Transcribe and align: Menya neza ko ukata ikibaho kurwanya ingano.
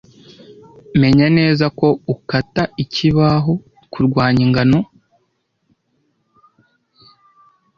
Menya 1.01 1.27
neza 1.37 1.65
ko 1.79 1.87
ukata 2.13 2.63
ikibaho 2.83 3.53
kurwanya 3.91 4.41
ingano. 4.47 4.79